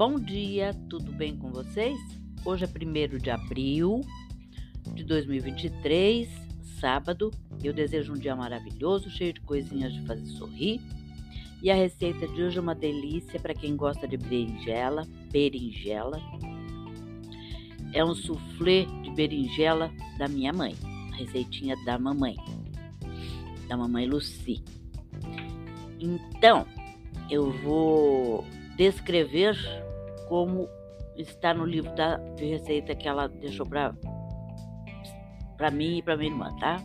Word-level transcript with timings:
Bom 0.00 0.18
dia, 0.18 0.72
tudo 0.88 1.12
bem 1.12 1.36
com 1.36 1.50
vocês? 1.50 2.00
Hoje 2.42 2.64
é 2.64 2.66
1 2.66 3.18
de 3.18 3.30
abril 3.30 4.00
de 4.94 5.04
2023, 5.04 6.26
sábado. 6.80 7.30
Eu 7.62 7.74
desejo 7.74 8.14
um 8.14 8.16
dia 8.16 8.34
maravilhoso, 8.34 9.10
cheio 9.10 9.34
de 9.34 9.42
coisinhas 9.42 9.92
de 9.92 10.00
fazer 10.06 10.24
sorrir. 10.24 10.80
E 11.62 11.70
a 11.70 11.74
receita 11.74 12.26
de 12.26 12.42
hoje 12.42 12.56
é 12.56 12.60
uma 12.62 12.74
delícia 12.74 13.38
para 13.38 13.52
quem 13.52 13.76
gosta 13.76 14.08
de 14.08 14.16
berinjela, 14.16 15.06
berinjela. 15.30 16.18
É 17.92 18.02
um 18.02 18.14
soufflé 18.14 18.86
de 19.02 19.10
berinjela 19.10 19.92
da 20.16 20.26
minha 20.28 20.50
mãe, 20.54 20.74
a 21.12 21.16
receitinha 21.16 21.76
da 21.84 21.98
mamãe, 21.98 22.36
da 23.68 23.76
mamãe 23.76 24.06
Lucy. 24.06 24.64
Então, 26.00 26.66
eu 27.28 27.52
vou 27.52 28.46
descrever 28.78 29.58
como 30.30 30.68
está 31.16 31.52
no 31.52 31.64
livro 31.64 31.92
da, 31.96 32.16
de 32.36 32.44
receita 32.44 32.94
que 32.94 33.08
ela 33.08 33.28
deixou 33.28 33.66
para 33.66 33.92
mim 35.72 35.98
e 35.98 36.02
para 36.02 36.16
minha 36.16 36.30
irmã, 36.30 36.56
tá? 36.60 36.76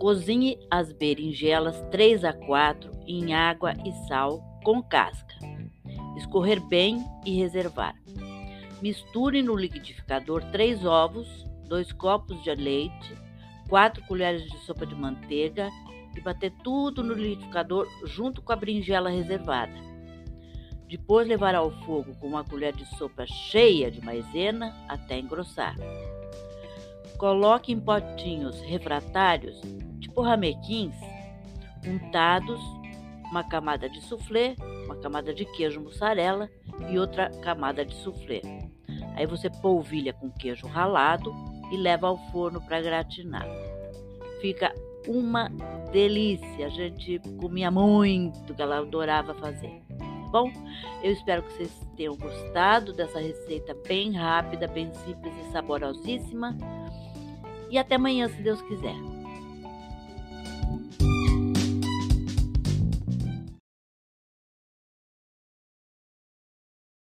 Cozinhe 0.00 0.58
as 0.68 0.92
berinjelas 0.92 1.80
3 1.92 2.24
a 2.24 2.32
4 2.32 2.90
em 3.06 3.32
água 3.32 3.72
e 3.86 3.92
sal 4.08 4.42
com 4.64 4.82
casca. 4.82 5.32
Escorrer 6.16 6.60
bem 6.66 7.06
e 7.24 7.38
reservar. 7.38 7.94
Misture 8.82 9.40
no 9.42 9.54
liquidificador 9.54 10.42
3 10.50 10.84
ovos, 10.84 11.28
2 11.68 11.92
copos 11.92 12.42
de 12.42 12.52
leite, 12.52 13.16
4 13.68 14.04
colheres 14.08 14.42
de 14.42 14.58
sopa 14.66 14.84
de 14.84 14.96
manteiga 14.96 15.70
e 16.16 16.20
bater 16.20 16.52
tudo 16.64 17.00
no 17.04 17.14
liquidificador 17.14 17.86
junto 18.06 18.42
com 18.42 18.52
a 18.52 18.56
berinjela 18.56 19.08
reservada. 19.08 19.91
Depois 20.92 21.26
levar 21.26 21.54
ao 21.54 21.70
fogo 21.86 22.14
com 22.20 22.26
uma 22.26 22.44
colher 22.44 22.74
de 22.74 22.84
sopa 22.98 23.24
cheia 23.24 23.90
de 23.90 24.04
maisena 24.04 24.76
até 24.86 25.18
engrossar. 25.18 25.74
Coloque 27.16 27.72
em 27.72 27.80
potinhos 27.80 28.60
refratários, 28.60 29.58
tipo 30.00 30.20
ramequins, 30.20 30.94
untados, 31.86 32.60
uma 33.30 33.42
camada 33.42 33.88
de 33.88 34.02
soufflé, 34.02 34.54
uma 34.84 34.96
camada 34.96 35.32
de 35.32 35.46
queijo 35.46 35.80
mussarela 35.80 36.50
e 36.90 36.98
outra 36.98 37.30
camada 37.40 37.86
de 37.86 37.94
soufflé. 37.94 38.42
Aí 39.16 39.26
você 39.26 39.48
polvilha 39.48 40.12
com 40.12 40.30
queijo 40.30 40.66
ralado 40.66 41.34
e 41.72 41.76
leva 41.78 42.08
ao 42.08 42.18
forno 42.30 42.60
para 42.60 42.82
gratinar. 42.82 43.46
Fica 44.42 44.74
uma 45.08 45.48
delícia. 45.90 46.66
A 46.66 46.68
gente 46.68 47.18
comia 47.40 47.70
muito, 47.70 48.52
que 48.52 48.60
ela 48.60 48.80
adorava 48.80 49.32
fazer 49.32 49.82
bom? 50.32 50.50
Eu 51.02 51.12
espero 51.12 51.42
que 51.42 51.52
vocês 51.52 51.70
tenham 51.96 52.16
gostado 52.16 52.92
dessa 52.92 53.20
receita 53.20 53.76
bem 53.86 54.12
rápida, 54.12 54.66
bem 54.66 54.92
simples 55.04 55.32
e 55.46 55.52
saborosíssima. 55.52 56.56
E 57.70 57.78
até 57.78 57.94
amanhã, 57.96 58.28
se 58.28 58.42
Deus 58.42 58.60
quiser. 58.62 58.96